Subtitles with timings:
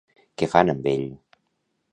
[0.41, 1.05] Què fan amb ell?